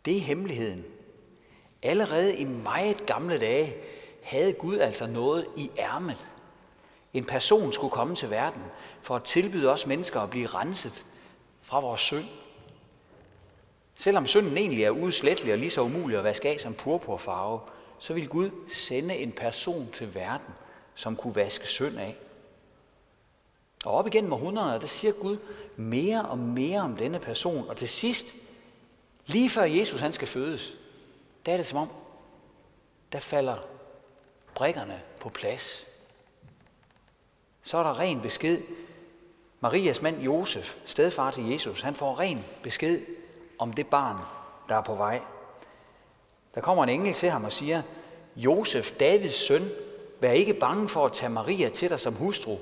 Det 0.04 0.16
er 0.16 0.20
hemmeligheden. 0.20 0.84
Allerede 1.82 2.36
i 2.36 2.44
meget 2.44 3.06
gamle 3.06 3.38
dage 3.38 3.74
havde 4.22 4.52
Gud 4.52 4.78
altså 4.78 5.06
noget 5.06 5.46
i 5.56 5.70
ærmet. 5.78 6.28
En 7.12 7.24
person 7.24 7.72
skulle 7.72 7.90
komme 7.90 8.14
til 8.14 8.30
verden 8.30 8.62
for 9.02 9.16
at 9.16 9.24
tilbyde 9.24 9.70
os 9.72 9.86
mennesker 9.86 10.20
at 10.20 10.30
blive 10.30 10.46
renset 10.46 11.06
fra 11.62 11.80
vores 11.80 12.00
synd. 12.00 12.24
Selvom 14.00 14.26
synden 14.26 14.56
egentlig 14.56 14.84
er 14.84 14.90
udslettelig 14.90 15.52
og 15.52 15.58
lige 15.58 15.70
så 15.70 15.82
umulig 15.82 16.18
at 16.18 16.24
vaske 16.24 16.48
af 16.48 16.60
som 16.60 16.74
purpurfarve, 16.74 17.60
så 17.98 18.14
vil 18.14 18.28
Gud 18.28 18.50
sende 18.68 19.16
en 19.16 19.32
person 19.32 19.88
til 19.92 20.14
verden, 20.14 20.54
som 20.94 21.16
kunne 21.16 21.36
vaske 21.36 21.66
synd 21.66 21.98
af. 21.98 22.16
Og 23.84 23.92
op 23.92 24.06
igennem 24.06 24.32
århundreder, 24.32 24.78
der 24.78 24.86
siger 24.86 25.12
Gud 25.12 25.36
mere 25.76 26.22
og 26.22 26.38
mere 26.38 26.80
om 26.80 26.96
denne 26.96 27.18
person, 27.18 27.68
og 27.68 27.76
til 27.76 27.88
sidst, 27.88 28.34
lige 29.26 29.50
før 29.50 29.64
Jesus 29.64 30.00
han 30.00 30.12
skal 30.12 30.28
fødes, 30.28 30.74
der 31.46 31.52
er 31.52 31.56
det 31.56 31.66
som 31.66 31.78
om, 31.78 31.88
der 33.12 33.18
falder 33.18 33.56
brikkerne 34.54 35.02
på 35.20 35.28
plads. 35.28 35.86
Så 37.62 37.78
er 37.78 37.82
der 37.82 37.98
ren 37.98 38.20
besked. 38.20 38.58
Marias 39.60 40.02
mand 40.02 40.20
Josef, 40.20 40.78
stedfar 40.84 41.30
til 41.30 41.50
Jesus, 41.50 41.80
han 41.80 41.94
får 41.94 42.20
ren 42.20 42.44
besked 42.62 43.19
om 43.60 43.72
det 43.72 43.86
barn, 43.86 44.16
der 44.68 44.74
er 44.74 44.82
på 44.82 44.94
vej. 44.94 45.20
Der 46.54 46.60
kommer 46.60 46.82
en 46.82 46.88
engel 46.88 47.14
til 47.14 47.30
ham 47.30 47.44
og 47.44 47.52
siger, 47.52 47.82
Josef, 48.36 48.90
Davids 48.90 49.46
søn, 49.46 49.70
vær 50.20 50.32
ikke 50.32 50.54
bange 50.54 50.88
for 50.88 51.06
at 51.06 51.12
tage 51.12 51.30
Maria 51.30 51.68
til 51.68 51.90
dig 51.90 52.00
som 52.00 52.14
hustru, 52.14 52.56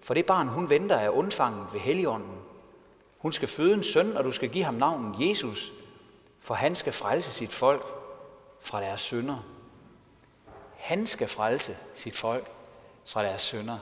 for 0.00 0.14
det 0.14 0.26
barn, 0.26 0.48
hun 0.48 0.70
venter, 0.70 0.96
er 0.96 1.10
undfanget 1.10 1.66
ved 1.72 1.80
Helligånden. 1.80 2.38
Hun 3.18 3.32
skal 3.32 3.48
føde 3.48 3.74
en 3.74 3.82
søn, 3.82 4.16
og 4.16 4.24
du 4.24 4.32
skal 4.32 4.48
give 4.48 4.64
ham 4.64 4.74
navnet 4.74 5.28
Jesus, 5.28 5.72
for 6.40 6.54
han 6.54 6.74
skal 6.74 6.92
frelse 6.92 7.32
sit 7.32 7.52
folk 7.52 7.84
fra 8.60 8.80
deres 8.80 9.00
synder. 9.00 9.36
Han 10.76 11.06
skal 11.06 11.28
frelse 11.28 11.76
sit 11.94 12.16
folk 12.16 12.50
fra 13.04 13.22
deres 13.22 13.42
synder. 13.42 13.78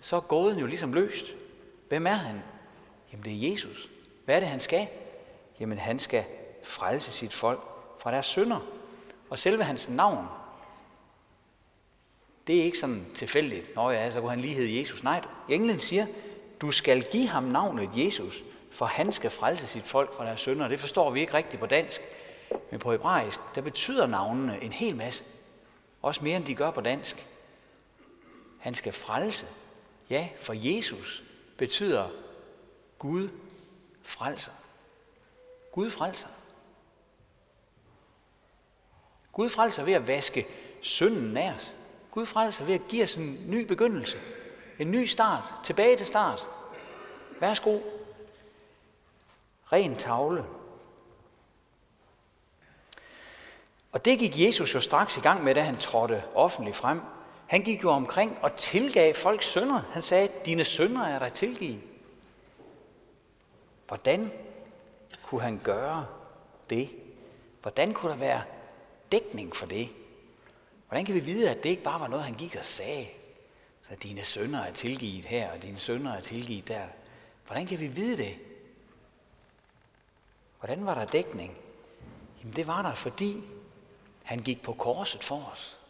Så 0.00 0.16
er 0.16 0.20
gåden 0.20 0.58
jo 0.58 0.66
ligesom 0.66 0.92
løst. 0.92 1.24
Hvem 1.88 2.06
er 2.06 2.10
han? 2.10 2.42
Jamen 3.12 3.24
det 3.24 3.32
er 3.32 3.50
Jesus. 3.50 3.90
Hvad 4.24 4.36
er 4.36 4.40
det, 4.40 4.48
han 4.48 4.60
skal? 4.60 4.88
Jamen 5.60 5.78
han 5.78 5.98
skal 5.98 6.24
frelse 6.62 7.12
sit 7.12 7.32
folk 7.32 7.60
fra 7.98 8.10
deres 8.10 8.26
synder. 8.26 8.60
Og 9.30 9.38
selve 9.38 9.64
hans 9.64 9.88
navn, 9.88 10.26
det 12.46 12.58
er 12.58 12.62
ikke 12.62 12.78
sådan 12.78 13.06
tilfældigt. 13.14 13.76
Nå 13.76 13.90
ja, 13.90 14.10
så 14.10 14.20
kunne 14.20 14.30
han 14.30 14.40
lige 14.40 14.54
hedde 14.54 14.78
Jesus. 14.78 15.04
Nej, 15.04 15.24
englen 15.48 15.80
siger, 15.80 16.06
du 16.60 16.70
skal 16.70 17.02
give 17.02 17.28
ham 17.28 17.44
navnet 17.44 17.90
Jesus, 17.96 18.44
for 18.70 18.86
han 18.86 19.12
skal 19.12 19.30
frelse 19.30 19.66
sit 19.66 19.84
folk 19.84 20.14
fra 20.14 20.26
deres 20.26 20.40
synder. 20.40 20.68
Det 20.68 20.80
forstår 20.80 21.10
vi 21.10 21.20
ikke 21.20 21.34
rigtigt 21.34 21.60
på 21.60 21.66
dansk. 21.66 22.00
Men 22.70 22.80
på 22.80 22.92
hebraisk, 22.92 23.40
der 23.54 23.60
betyder 23.60 24.06
navnene 24.06 24.62
en 24.62 24.72
hel 24.72 24.96
masse. 24.96 25.24
Også 26.02 26.24
mere 26.24 26.36
end 26.36 26.44
de 26.44 26.54
gør 26.54 26.70
på 26.70 26.80
dansk. 26.80 27.26
Han 28.58 28.74
skal 28.74 28.92
frelse. 28.92 29.46
Ja, 30.10 30.28
for 30.36 30.52
Jesus 30.56 31.24
betyder 31.56 32.08
Gud 32.98 33.28
frelser. 34.02 34.52
Gud 35.74 35.90
frelser. 35.90 36.28
Gud 39.32 39.48
frelser 39.48 39.82
ved 39.82 39.92
at 39.92 40.08
vaske 40.08 40.46
synden 40.82 41.36
af 41.36 41.54
os. 41.54 41.74
Gud 42.10 42.26
frelser 42.26 42.64
ved 42.64 42.74
at 42.74 42.88
give 42.88 43.02
os 43.02 43.14
en 43.14 43.38
ny 43.46 43.66
begyndelse. 43.66 44.18
En 44.78 44.90
ny 44.90 45.04
start. 45.04 45.42
Tilbage 45.64 45.96
til 45.96 46.06
start. 46.06 46.48
Værsgo. 47.40 47.80
Ren 49.72 49.96
tavle. 49.96 50.44
Og 53.92 54.04
det 54.04 54.18
gik 54.18 54.40
Jesus 54.40 54.74
jo 54.74 54.80
straks 54.80 55.16
i 55.16 55.20
gang 55.20 55.44
med, 55.44 55.54
da 55.54 55.62
han 55.62 55.76
trådte 55.76 56.22
offentligt 56.34 56.76
frem. 56.76 57.00
Han 57.46 57.62
gik 57.62 57.82
jo 57.82 57.90
omkring 57.90 58.38
og 58.42 58.56
tilgav 58.56 59.14
folks 59.14 59.46
sønder. 59.46 59.82
Han 59.92 60.02
sagde, 60.02 60.28
dine 60.44 60.64
sønder 60.64 61.02
er 61.02 61.18
der 61.18 61.28
tilgivet. 61.28 61.80
Hvordan 63.86 64.32
kunne 65.26 65.42
han 65.42 65.60
gøre 65.64 66.06
det? 66.70 66.90
Hvordan 67.62 67.94
kunne 67.94 68.12
der 68.12 68.18
være 68.18 68.42
dækning 69.12 69.56
for 69.56 69.66
det? 69.66 69.88
Hvordan 70.88 71.04
kan 71.04 71.14
vi 71.14 71.20
vide, 71.20 71.50
at 71.50 71.62
det 71.62 71.68
ikke 71.68 71.82
bare 71.82 72.00
var 72.00 72.08
noget, 72.08 72.24
han 72.24 72.34
gik 72.34 72.56
og 72.56 72.64
sagde? 72.64 73.06
Så 73.88 73.94
dine 74.02 74.24
sønner 74.24 74.60
er 74.60 74.72
tilgivet 74.72 75.24
her, 75.24 75.52
og 75.52 75.62
dine 75.62 75.78
sønner 75.78 76.12
er 76.12 76.20
tilgivet 76.20 76.68
der. 76.68 76.86
Hvordan 77.46 77.66
kan 77.66 77.80
vi 77.80 77.86
vide 77.86 78.16
det? 78.16 78.34
Hvordan 80.58 80.86
var 80.86 80.94
der 80.94 81.04
dækning? 81.04 81.56
Jamen 82.40 82.56
det 82.56 82.66
var 82.66 82.82
der, 82.82 82.94
fordi 82.94 83.42
han 84.22 84.38
gik 84.38 84.62
på 84.62 84.72
korset 84.72 85.24
for 85.24 85.50
os. 85.52 85.80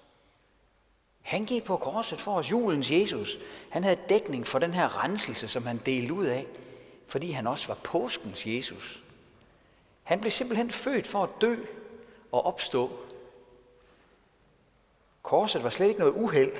Han 1.23 1.45
gik 1.45 1.65
på 1.65 1.77
korset 1.77 2.21
for 2.21 2.35
os, 2.35 2.51
julens 2.51 2.91
Jesus. 2.91 3.39
Han 3.71 3.85
havde 3.85 3.99
dækning 4.09 4.47
for 4.47 4.59
den 4.59 4.75
her 4.75 5.05
renselse, 5.05 5.49
som 5.49 5.67
han 5.67 5.79
delte 5.79 6.13
ud 6.13 6.27
af, 6.27 6.47
fordi 7.07 7.31
han 7.31 7.47
også 7.47 7.67
var 7.67 7.75
påskens 7.75 8.47
Jesus. 8.47 9.04
Han 10.05 10.21
blev 10.21 10.31
simpelthen 10.31 10.71
født 10.71 11.07
for 11.07 11.23
at 11.23 11.31
dø 11.41 11.57
og 12.33 12.47
opstå. 12.47 12.91
Korset 15.23 15.65
var 15.65 15.71
slet 15.71 15.89
ikke 15.89 16.01
noget 16.01 16.15
uheld, 16.15 16.53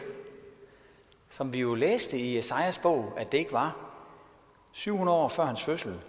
som 1.31 1.53
vi 1.53 1.61
jo 1.61 1.75
læste 1.75 2.19
i 2.19 2.39
Esajas 2.39 2.79
bog, 2.79 3.13
at 3.17 3.33
det 3.33 3.39
ikke 3.39 3.53
var. 3.53 3.77
700 4.73 5.19
år 5.19 5.29
før 5.29 5.45
hans 5.45 5.63
fødsel. 5.63 6.01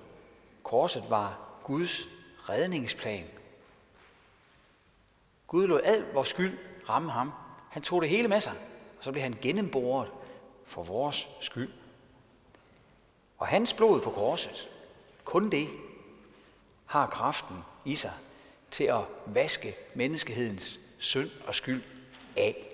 Korset 0.63 1.09
var 1.09 1.39
Guds 1.63 2.07
redningsplan. 2.49 3.25
Gud 5.47 5.67
lod 5.67 5.81
al 5.83 6.05
vores 6.13 6.27
skyld 6.27 6.57
ramme 6.89 7.11
ham. 7.11 7.31
Han 7.69 7.81
tog 7.81 8.01
det 8.01 8.09
hele 8.09 8.27
med 8.27 8.41
sig, 8.41 8.53
og 8.97 9.03
så 9.03 9.11
blev 9.11 9.23
han 9.23 9.37
gennemboret 9.41 10.11
for 10.65 10.83
vores 10.83 11.29
skyld. 11.39 11.73
Og 13.37 13.47
hans 13.47 13.73
blod 13.73 14.01
på 14.01 14.11
korset, 14.11 14.69
kun 15.23 15.49
det, 15.49 15.69
har 16.85 17.07
kraften 17.07 17.57
i 17.85 17.95
sig 17.95 18.13
til 18.71 18.83
at 18.83 19.01
vaske 19.25 19.75
menneskehedens 19.93 20.79
synd 20.97 21.29
og 21.47 21.55
skyld 21.55 21.83
af. 22.35 22.65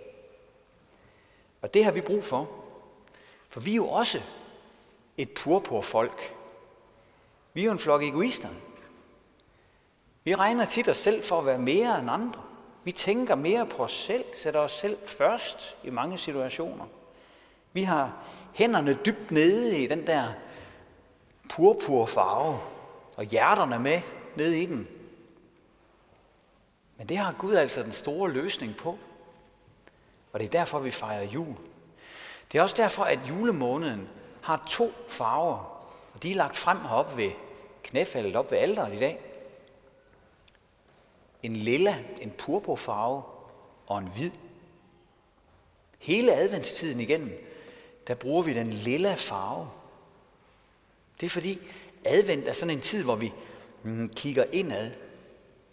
Og 1.61 1.73
det 1.73 1.85
har 1.85 1.91
vi 1.91 2.01
brug 2.01 2.23
for, 2.23 2.49
for 3.49 3.59
vi 3.59 3.71
er 3.71 3.75
jo 3.75 3.87
også 3.89 4.21
et 5.17 5.29
purpurfolk. 5.31 6.35
Vi 7.53 7.61
er 7.61 7.65
jo 7.65 7.71
en 7.71 7.79
flok 7.79 8.03
egoister. 8.03 8.49
Vi 10.23 10.35
regner 10.35 10.65
tit 10.65 10.87
os 10.87 10.97
selv 10.97 11.23
for 11.23 11.39
at 11.39 11.45
være 11.45 11.59
mere 11.59 11.99
end 11.99 12.09
andre. 12.11 12.41
Vi 12.83 12.91
tænker 12.91 13.35
mere 13.35 13.65
på 13.65 13.83
os 13.83 13.93
selv, 13.93 14.25
sætter 14.35 14.59
os 14.59 14.73
selv 14.73 14.97
først 15.05 15.77
i 15.83 15.89
mange 15.89 16.17
situationer. 16.17 16.85
Vi 17.73 17.83
har 17.83 18.13
hænderne 18.53 18.99
dybt 19.05 19.31
nede 19.31 19.77
i 19.77 19.87
den 19.87 20.07
der 20.07 20.27
purpur 21.49 22.05
farve, 22.05 22.59
og 23.21 23.27
hjerterne 23.27 23.79
med 23.79 24.01
ned 24.35 24.51
i 24.51 24.65
den. 24.65 24.87
Men 26.97 27.09
det 27.09 27.17
har 27.17 27.35
Gud 27.39 27.55
altså 27.55 27.83
den 27.83 27.91
store 27.91 28.31
løsning 28.31 28.75
på. 28.77 28.97
Og 30.33 30.39
det 30.39 30.45
er 30.45 30.49
derfor, 30.49 30.79
vi 30.79 30.91
fejrer 30.91 31.23
jul. 31.23 31.55
Det 32.51 32.57
er 32.57 32.61
også 32.61 32.75
derfor, 32.77 33.03
at 33.03 33.19
julemåneden 33.29 34.09
har 34.41 34.63
to 34.69 34.93
farver, 35.07 35.85
og 36.13 36.23
de 36.23 36.31
er 36.31 36.35
lagt 36.35 36.57
frem 36.57 36.81
heroppe 36.81 37.17
ved 37.17 37.31
knæfaldet, 37.83 38.35
op 38.35 38.51
ved 38.51 38.57
alderet 38.57 38.93
i 38.93 38.99
dag 38.99 39.19
en 41.43 41.55
lilla, 41.55 42.03
en 42.21 42.31
purpurfarve 42.31 43.23
og 43.87 43.97
en 43.97 44.07
hvid. 44.07 44.31
Hele 45.99 46.33
adventstiden 46.33 46.99
igennem, 46.99 47.47
der 48.07 48.15
bruger 48.15 48.43
vi 48.43 48.53
den 48.53 48.73
lilla 48.73 49.13
farve. 49.13 49.69
Det 51.19 51.25
er 51.25 51.29
fordi 51.29 51.59
advent 52.05 52.47
er 52.47 52.53
sådan 52.53 52.75
en 52.75 52.81
tid, 52.81 53.03
hvor 53.03 53.15
vi 53.15 53.33
mm, 53.83 54.09
kigger 54.09 54.45
indad 54.51 54.91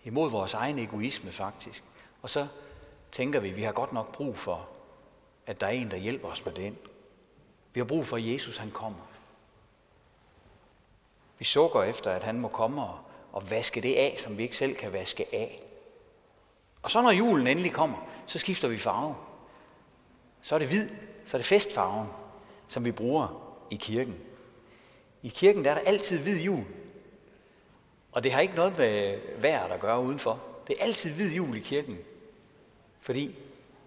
imod 0.05 0.31
vores 0.31 0.55
egen 0.55 0.79
egoisme 0.79 1.33
faktisk. 1.33 1.85
Og 2.23 2.31
så 2.31 2.47
tænker 3.12 3.41
vi, 3.41 3.49
at 3.49 3.57
vi 3.57 3.62
har 3.62 3.73
godt 3.73 3.93
nok 3.93 4.12
brug 4.12 4.37
for, 4.37 4.69
at 5.47 5.61
der 5.61 5.67
er 5.67 5.71
en, 5.71 5.91
der 5.91 5.97
hjælper 5.97 6.29
os 6.29 6.45
med 6.45 6.53
det. 6.53 6.75
Vi 7.73 7.81
har 7.81 7.85
brug 7.85 8.07
for, 8.07 8.17
at 8.17 8.33
Jesus 8.33 8.57
han 8.57 8.71
kommer. 8.71 9.01
Vi 11.38 11.45
sukker 11.45 11.83
efter, 11.83 12.11
at 12.11 12.23
han 12.23 12.41
må 12.41 12.49
komme 12.49 12.83
og 12.83 12.99
og 13.33 13.51
vaske 13.51 13.81
det 13.81 13.95
af, 13.95 14.17
som 14.19 14.38
vi 14.38 14.43
ikke 14.43 14.57
selv 14.57 14.75
kan 14.75 14.93
vaske 14.93 15.27
af. 15.33 15.62
Og 16.83 16.91
så 16.91 17.03
når 17.03 17.11
julen 17.11 17.47
endelig 17.47 17.73
kommer, 17.73 17.99
så 18.27 18.38
skifter 18.38 18.69
vi 18.69 18.79
farve. 18.79 19.14
Så 20.43 20.55
er 20.55 20.59
det 20.59 20.69
hvid, 20.69 20.88
så 21.25 21.37
er 21.37 21.38
det 21.38 21.47
festfarven, 21.47 22.09
som 22.69 22.85
vi 22.85 22.93
bruger 22.93 23.55
i 23.71 23.77
kirken. 23.77 24.17
I 25.29 25.31
kirken 25.31 25.64
der 25.64 25.71
er 25.71 25.75
der 25.75 25.83
altid 25.83 26.19
hvid 26.19 26.41
jul. 26.41 26.64
Og 28.12 28.23
det 28.23 28.33
har 28.33 28.41
ikke 28.41 28.55
noget 28.55 28.79
med 28.79 29.19
vejret 29.41 29.73
at 29.73 29.81
gøre 29.81 30.01
udenfor. 30.01 30.41
Det 30.67 30.77
er 30.79 30.85
altid 30.85 31.14
hvid 31.14 31.33
jul 31.33 31.57
i 31.57 31.61
kirken. 31.61 31.99
Fordi 33.01 33.37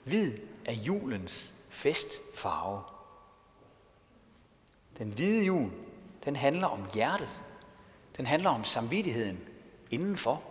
hvid 0.04 0.38
er 0.66 0.74
julens 0.74 1.54
festfarve. 1.70 2.84
Den 4.98 5.12
hvide 5.12 5.46
jul, 5.46 5.72
den 6.26 6.36
handler 6.36 6.68
om 6.68 6.86
hjertet. 6.94 7.30
Den 8.18 8.26
handler 8.26 8.50
om 8.50 8.64
samvittigheden 8.64 9.40
indenfor. 9.92 10.44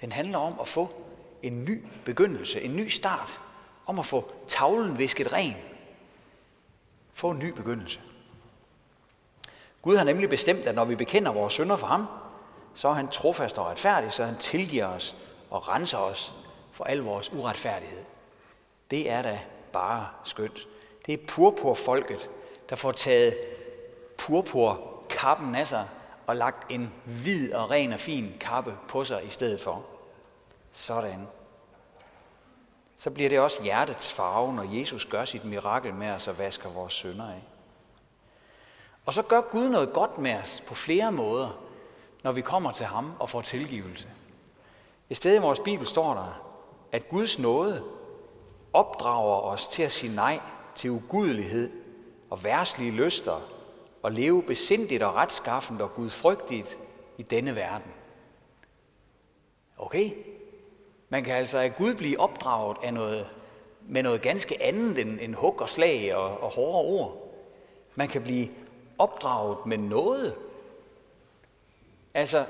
Den 0.00 0.12
handler 0.12 0.38
om 0.38 0.60
at 0.60 0.68
få 0.68 1.04
en 1.42 1.64
ny 1.64 1.84
begyndelse, 2.04 2.60
en 2.60 2.76
ny 2.76 2.88
start. 2.88 3.40
Om 3.86 3.98
at 3.98 4.06
få 4.06 4.32
tavlen 4.46 4.98
visket 4.98 5.32
ren. 5.32 5.56
Få 7.12 7.30
en 7.30 7.38
ny 7.38 7.52
begyndelse. 7.52 8.00
Gud 9.86 9.96
har 9.96 10.04
nemlig 10.04 10.28
bestemt, 10.28 10.66
at 10.66 10.74
når 10.74 10.84
vi 10.84 10.96
bekender 10.96 11.32
vores 11.32 11.52
synder 11.52 11.76
for 11.76 11.86
ham, 11.86 12.06
så 12.74 12.88
er 12.88 12.92
han 12.92 13.08
trofast 13.08 13.58
og 13.58 13.66
retfærdig, 13.66 14.12
så 14.12 14.24
han 14.24 14.36
tilgiver 14.36 14.86
os 14.86 15.16
og 15.50 15.68
renser 15.68 15.98
os 15.98 16.34
for 16.72 16.84
al 16.84 16.98
vores 16.98 17.32
uretfærdighed. 17.32 18.02
Det 18.90 19.10
er 19.10 19.22
da 19.22 19.40
bare 19.72 20.08
skønt. 20.24 20.68
Det 21.06 21.14
er 21.14 21.26
purpurfolket, 21.28 22.30
der 22.68 22.76
får 22.76 22.92
taget 22.92 23.34
purpurkappen 24.18 25.54
af 25.54 25.66
sig 25.66 25.88
og 26.26 26.36
lagt 26.36 26.70
en 26.70 26.92
hvid 27.04 27.52
og 27.52 27.70
ren 27.70 27.92
og 27.92 28.00
fin 28.00 28.36
kappe 28.40 28.76
på 28.88 29.04
sig 29.04 29.24
i 29.24 29.28
stedet 29.28 29.60
for. 29.60 29.84
Sådan. 30.72 31.26
Så 32.96 33.10
bliver 33.10 33.28
det 33.28 33.40
også 33.40 33.62
hjertets 33.62 34.12
farve, 34.12 34.54
når 34.54 34.78
Jesus 34.78 35.04
gør 35.04 35.24
sit 35.24 35.44
mirakel 35.44 35.94
med 35.94 36.10
os 36.10 36.28
og 36.28 36.38
vasker 36.38 36.68
vores 36.68 36.92
sønder 36.92 37.28
af. 37.28 37.42
Og 39.06 39.14
så 39.14 39.22
gør 39.22 39.40
Gud 39.40 39.68
noget 39.68 39.92
godt 39.92 40.18
med 40.18 40.34
os 40.34 40.62
på 40.66 40.74
flere 40.74 41.12
måder, 41.12 41.60
når 42.24 42.32
vi 42.32 42.40
kommer 42.40 42.72
til 42.72 42.86
ham 42.86 43.12
og 43.18 43.30
får 43.30 43.40
tilgivelse. 43.40 44.08
Et 45.10 45.16
sted 45.16 45.36
i 45.36 45.38
vores 45.38 45.60
Bibel 45.60 45.86
står 45.86 46.14
der, 46.14 46.42
at 46.92 47.08
Guds 47.08 47.38
nåde 47.38 47.84
opdrager 48.72 49.40
os 49.40 49.68
til 49.68 49.82
at 49.82 49.92
sige 49.92 50.14
nej 50.14 50.40
til 50.74 50.90
ugudelighed 50.90 51.70
og 52.30 52.44
værslige 52.44 52.90
lyster 52.90 53.40
og 54.02 54.12
leve 54.12 54.42
besindigt 54.42 55.02
og 55.02 55.14
retskaffent 55.14 55.80
og 55.80 55.94
gudfrygtigt 55.94 56.78
i 57.18 57.22
denne 57.22 57.56
verden. 57.56 57.90
Okay? 59.78 60.10
Man 61.08 61.24
kan 61.24 61.34
altså 61.34 61.58
af 61.58 61.76
Gud 61.76 61.94
blive 61.94 62.20
opdraget 62.20 62.76
af 62.82 62.94
noget, 62.94 63.26
med 63.88 64.02
noget 64.02 64.22
ganske 64.22 64.62
andet 64.62 64.98
end, 64.98 65.18
end 65.20 65.34
hug 65.34 65.60
og 65.60 65.68
slag 65.68 66.14
og, 66.14 66.40
og 66.40 66.50
hårde 66.50 66.88
ord. 66.88 67.32
Man 67.94 68.08
kan 68.08 68.22
blive 68.22 68.48
opdraget 68.98 69.66
med 69.66 69.78
noget. 69.78 70.34
Altså, 72.14 72.44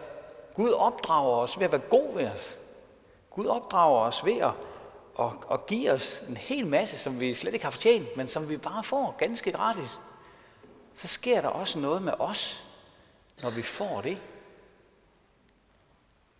Gud 0.54 0.70
opdrager 0.70 1.36
os 1.36 1.58
ved 1.58 1.64
at 1.64 1.72
være 1.72 1.80
god 1.90 2.14
ved 2.14 2.30
os. 2.30 2.58
Gud 3.30 3.46
opdrager 3.46 4.00
os 4.00 4.24
ved 4.24 4.36
at, 4.36 4.52
at, 5.20 5.30
at 5.52 5.66
give 5.66 5.92
os 5.92 6.22
en 6.28 6.36
hel 6.36 6.66
masse, 6.66 6.98
som 6.98 7.20
vi 7.20 7.34
slet 7.34 7.54
ikke 7.54 7.64
har 7.64 7.70
fortjent, 7.70 8.16
men 8.16 8.28
som 8.28 8.48
vi 8.48 8.56
bare 8.56 8.84
får 8.84 9.14
ganske 9.18 9.52
gratis 9.52 10.00
så 10.96 11.08
sker 11.08 11.40
der 11.40 11.48
også 11.48 11.78
noget 11.78 12.02
med 12.02 12.12
os, 12.18 12.64
når 13.42 13.50
vi 13.50 13.62
får 13.62 14.00
det. 14.00 14.18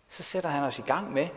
Så 0.09 0.23
sætter 0.23 0.49
han 0.49 0.63
os 0.63 0.79
i 0.79 0.81
gang 0.81 1.13
med 1.13 1.27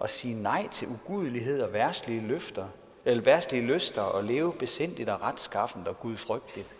at 0.00 0.10
sige 0.10 0.42
nej 0.42 0.68
til 0.68 0.88
ugudelighed 0.88 1.62
og 1.62 1.72
værslige 1.72 2.20
løfter, 2.20 2.68
eller 3.04 3.22
værste 3.22 3.60
lyster 3.60 4.02
og 4.02 4.24
leve 4.24 4.52
besindigt 4.52 5.08
og 5.08 5.20
retskaffent 5.20 5.88
og 5.88 6.00
gudfrygtigt. 6.00 6.76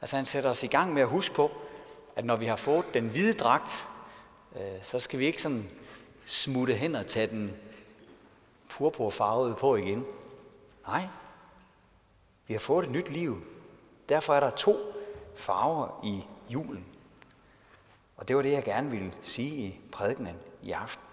Altså 0.00 0.16
han 0.16 0.26
sætter 0.26 0.50
os 0.50 0.62
i 0.62 0.66
gang 0.66 0.94
med 0.94 1.02
at 1.02 1.08
huske 1.08 1.34
på, 1.34 1.50
at 2.16 2.24
når 2.24 2.36
vi 2.36 2.46
har 2.46 2.56
fået 2.56 2.84
den 2.94 3.08
hvide 3.08 3.34
dragt, 3.34 3.86
øh, 4.56 4.82
så 4.82 4.98
skal 4.98 5.18
vi 5.18 5.26
ikke 5.26 5.42
sådan 5.42 5.70
smutte 6.24 6.74
hen 6.74 6.94
og 6.94 7.06
tage 7.06 7.26
den 7.26 7.56
purpurfarvede 8.68 9.54
på 9.54 9.76
igen. 9.76 10.06
Nej, 10.86 11.06
vi 12.46 12.54
har 12.54 12.60
fået 12.60 12.84
et 12.84 12.90
nyt 12.90 13.10
liv. 13.10 13.44
Derfor 14.08 14.34
er 14.34 14.40
der 14.40 14.50
to 14.50 14.76
farver 15.36 16.00
i 16.04 16.24
julen. 16.48 16.86
Og 18.16 18.28
det 18.28 18.36
var 18.36 18.42
det, 18.42 18.52
jeg 18.52 18.64
gerne 18.64 18.90
ville 18.90 19.12
sige 19.22 19.50
i 19.50 19.80
prædikenen 19.92 20.36
i 20.62 20.72
aften. 20.72 21.04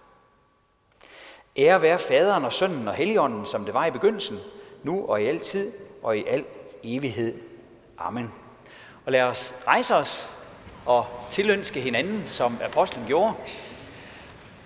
Ære 1.57 1.81
være 1.81 1.97
faderen 1.97 2.45
og 2.45 2.53
sønnen 2.53 2.87
og 2.87 2.93
helligånden, 2.93 3.45
som 3.45 3.65
det 3.65 3.73
var 3.73 3.85
i 3.85 3.91
begyndelsen, 3.91 4.37
nu 4.83 5.05
og 5.05 5.21
i 5.21 5.25
al 5.25 5.39
tid 5.39 5.73
og 6.03 6.17
i 6.17 6.25
al 6.25 6.45
evighed. 6.83 7.41
Amen. 7.97 8.31
Og 9.07 9.13
lad 9.13 9.21
os 9.21 9.55
rejse 9.67 9.95
os 9.95 10.35
og 10.85 11.05
tilønske 11.29 11.81
hinanden, 11.81 12.23
som 12.25 12.57
apostlen 12.63 13.07
gjorde. 13.07 13.33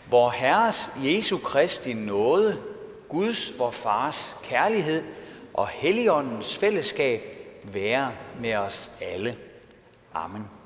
Hvor 0.08 0.30
Herres 0.30 0.90
Jesu 1.04 1.38
Kristi 1.38 1.94
nåde, 1.94 2.62
Guds, 3.10 3.60
vor 3.60 3.72
Fars 3.72 4.36
kærlighed 4.44 5.04
og 5.54 5.68
Helligåndens 5.68 6.58
fællesskab 6.58 7.38
være 7.64 8.12
med 8.40 8.56
os 8.56 8.92
alle. 9.02 9.38
Amen. 10.14 10.61